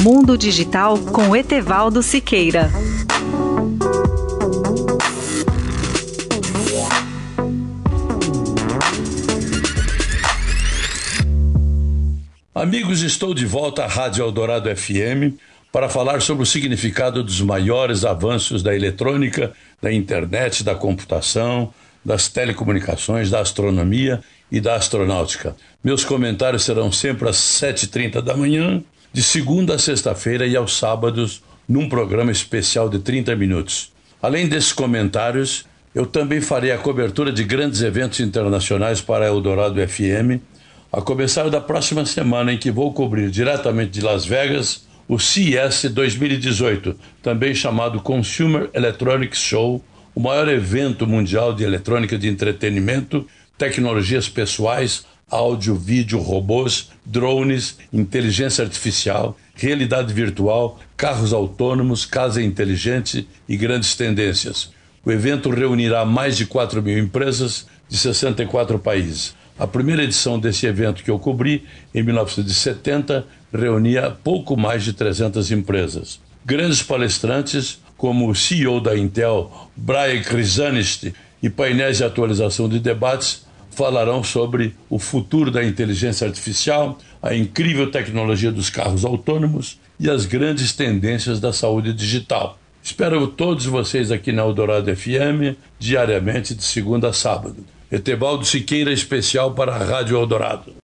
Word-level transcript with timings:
Mundo 0.00 0.38
Digital 0.38 0.96
com 0.96 1.34
Etevaldo 1.34 2.04
Siqueira. 2.04 2.70
Amigos, 12.54 13.02
estou 13.02 13.34
de 13.34 13.44
volta 13.44 13.82
à 13.82 13.86
Rádio 13.88 14.24
Eldorado 14.24 14.68
FM 14.74 15.34
para 15.72 15.88
falar 15.88 16.22
sobre 16.22 16.44
o 16.44 16.46
significado 16.46 17.24
dos 17.24 17.40
maiores 17.40 18.04
avanços 18.04 18.62
da 18.62 18.74
eletrônica, 18.76 19.52
da 19.82 19.92
internet, 19.92 20.62
da 20.62 20.76
computação, 20.76 21.74
das 22.04 22.28
telecomunicações, 22.28 23.30
da 23.30 23.40
astronomia 23.40 24.20
e 24.50 24.60
da 24.60 24.76
astronáutica. 24.76 25.56
Meus 25.82 26.04
comentários 26.04 26.62
serão 26.62 26.92
sempre 26.92 27.28
às 27.28 27.36
7h30 27.36 28.22
da 28.22 28.36
manhã, 28.36 28.82
de 29.18 29.24
segunda 29.24 29.74
a 29.74 29.78
sexta-feira 29.80 30.46
e 30.46 30.54
aos 30.54 30.78
sábados, 30.78 31.42
num 31.68 31.88
programa 31.88 32.30
especial 32.30 32.88
de 32.88 33.00
30 33.00 33.34
minutos. 33.34 33.92
Além 34.22 34.46
desses 34.46 34.72
comentários, 34.72 35.66
eu 35.92 36.06
também 36.06 36.40
farei 36.40 36.70
a 36.70 36.78
cobertura 36.78 37.32
de 37.32 37.42
grandes 37.42 37.82
eventos 37.82 38.20
internacionais 38.20 39.00
para 39.00 39.24
a 39.24 39.26
Eldorado 39.26 39.74
FM, 39.84 40.40
a 40.92 41.00
começar 41.02 41.50
da 41.50 41.60
próxima 41.60 42.06
semana, 42.06 42.52
em 42.52 42.58
que 42.58 42.70
vou 42.70 42.92
cobrir 42.92 43.28
diretamente 43.28 43.90
de 43.90 44.02
Las 44.02 44.24
Vegas 44.24 44.86
o 45.08 45.18
CES 45.18 45.90
2018, 45.90 46.94
também 47.20 47.52
chamado 47.56 48.00
Consumer 48.00 48.70
Electronics 48.72 49.40
Show, 49.40 49.84
o 50.14 50.20
maior 50.20 50.46
evento 50.48 51.08
mundial 51.08 51.52
de 51.52 51.64
eletrônica 51.64 52.16
de 52.16 52.28
entretenimento, 52.28 53.26
tecnologias 53.58 54.28
pessoais, 54.28 55.04
áudio, 55.30 55.74
vídeo, 55.74 56.18
robôs, 56.18 56.90
drones, 57.04 57.78
inteligência 57.92 58.64
artificial, 58.64 59.36
realidade 59.54 60.12
virtual, 60.12 60.78
carros 60.96 61.32
autônomos, 61.32 62.04
casa 62.04 62.42
inteligente 62.42 63.28
e 63.48 63.56
grandes 63.56 63.94
tendências. 63.94 64.70
O 65.04 65.12
evento 65.12 65.50
reunirá 65.50 66.04
mais 66.04 66.36
de 66.36 66.46
4 66.46 66.82
mil 66.82 66.98
empresas 66.98 67.66
de 67.88 67.96
64 67.96 68.78
países. 68.78 69.34
A 69.58 69.66
primeira 69.66 70.04
edição 70.04 70.38
desse 70.38 70.66
evento 70.66 71.02
que 71.02 71.10
eu 71.10 71.18
cobri, 71.18 71.64
em 71.94 72.02
1970, 72.02 73.26
reunia 73.52 74.10
pouco 74.10 74.56
mais 74.56 74.84
de 74.84 74.92
300 74.92 75.50
empresas. 75.50 76.20
Grandes 76.44 76.82
palestrantes, 76.82 77.80
como 77.96 78.28
o 78.28 78.34
CEO 78.34 78.80
da 78.80 78.96
Intel, 78.96 79.50
Brian 79.76 80.22
Krzanist, 80.22 81.12
e 81.42 81.48
painéis 81.48 81.98
de 81.98 82.04
atualização 82.04 82.68
de 82.68 82.78
debates 82.78 83.46
falarão 83.70 84.22
sobre 84.24 84.74
o 84.88 84.98
futuro 84.98 85.50
da 85.50 85.64
inteligência 85.64 86.26
artificial, 86.26 86.98
a 87.22 87.34
incrível 87.34 87.90
tecnologia 87.90 88.50
dos 88.50 88.70
carros 88.70 89.04
autônomos 89.04 89.78
e 89.98 90.08
as 90.08 90.26
grandes 90.26 90.72
tendências 90.72 91.40
da 91.40 91.52
saúde 91.52 91.92
digital. 91.92 92.58
Espero 92.82 93.26
todos 93.26 93.66
vocês 93.66 94.10
aqui 94.10 94.32
na 94.32 94.42
Eldorado 94.42 94.94
FM, 94.94 95.56
diariamente 95.78 96.54
de 96.54 96.64
segunda 96.64 97.08
a 97.08 97.12
sábado. 97.12 97.64
Etevaldo 97.90 98.44
Siqueira, 98.44 98.92
especial 98.92 99.52
para 99.52 99.74
a 99.74 99.78
Rádio 99.78 100.16
Eldorado. 100.16 100.72